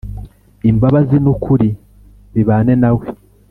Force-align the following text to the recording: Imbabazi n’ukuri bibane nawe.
Imbabazi 0.69 1.15
n’ukuri 1.23 1.69
bibane 2.33 2.73
nawe. 2.81 3.05